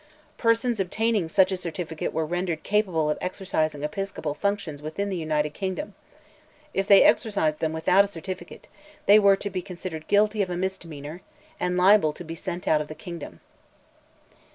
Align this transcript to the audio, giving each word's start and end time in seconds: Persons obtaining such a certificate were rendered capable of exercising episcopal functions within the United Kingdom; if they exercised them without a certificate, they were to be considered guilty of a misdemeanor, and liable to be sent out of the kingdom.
Persons 0.39 0.79
obtaining 0.79 1.29
such 1.29 1.51
a 1.51 1.57
certificate 1.57 2.11
were 2.11 2.25
rendered 2.25 2.63
capable 2.63 3.07
of 3.07 3.19
exercising 3.21 3.83
episcopal 3.83 4.33
functions 4.33 4.81
within 4.81 5.11
the 5.11 5.15
United 5.15 5.53
Kingdom; 5.53 5.93
if 6.73 6.87
they 6.87 7.03
exercised 7.03 7.59
them 7.59 7.71
without 7.71 8.03
a 8.03 8.07
certificate, 8.07 8.67
they 9.05 9.19
were 9.19 9.35
to 9.35 9.51
be 9.51 9.61
considered 9.61 10.07
guilty 10.07 10.41
of 10.41 10.49
a 10.49 10.57
misdemeanor, 10.57 11.21
and 11.59 11.77
liable 11.77 12.13
to 12.13 12.23
be 12.23 12.33
sent 12.33 12.67
out 12.67 12.81
of 12.81 12.87
the 12.87 12.95
kingdom. 12.95 13.41